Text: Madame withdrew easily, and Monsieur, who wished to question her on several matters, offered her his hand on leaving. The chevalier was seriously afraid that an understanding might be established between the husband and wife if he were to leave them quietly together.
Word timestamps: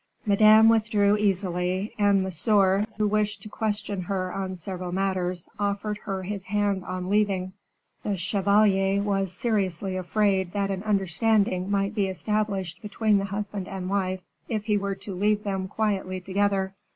Madame 0.25 0.67
withdrew 0.67 1.15
easily, 1.15 1.93
and 1.99 2.23
Monsieur, 2.23 2.87
who 2.97 3.07
wished 3.07 3.43
to 3.43 3.49
question 3.49 4.01
her 4.01 4.33
on 4.33 4.55
several 4.55 4.91
matters, 4.91 5.47
offered 5.59 5.99
her 5.99 6.23
his 6.23 6.45
hand 6.45 6.83
on 6.85 7.07
leaving. 7.07 7.53
The 8.01 8.17
chevalier 8.17 8.99
was 9.03 9.31
seriously 9.31 9.95
afraid 9.95 10.53
that 10.53 10.71
an 10.71 10.81
understanding 10.81 11.69
might 11.69 11.93
be 11.93 12.07
established 12.07 12.81
between 12.81 13.19
the 13.19 13.25
husband 13.25 13.67
and 13.67 13.91
wife 13.91 14.21
if 14.49 14.65
he 14.65 14.75
were 14.75 14.95
to 14.95 15.13
leave 15.13 15.43
them 15.43 15.67
quietly 15.67 16.19
together. 16.19 16.73